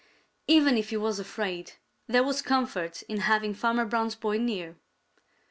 Even 0.47 0.77
if 0.77 0.89
he 0.89 0.97
was 0.97 1.19
afraid, 1.19 1.73
there 2.07 2.23
was 2.23 2.41
comfort 2.41 3.03
in 3.03 3.19
having 3.19 3.53
Farmer 3.53 3.85
Brown's 3.85 4.15
boy 4.15 4.39
near. 4.39 4.77